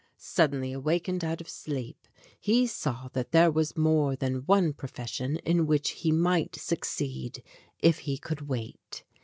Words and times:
Suddenly 0.17 0.73
awakened 0.73 1.23
out 1.23 1.41
of 1.41 1.47
sleep, 1.47 2.07
he 2.39 2.65
saw 2.65 3.09
that 3.13 3.31
there 3.31 3.51
was 3.51 3.77
more 3.77 4.15
than 4.15 4.43
one 4.47 4.73
profession 4.73 5.35
in 5.45 5.67
which 5.67 5.91
he 5.91 6.11
might 6.11 6.55
succeed 6.55 7.43
if 7.81 7.99
he 7.99 8.17
could 8.17 8.47
wait. 8.49 9.03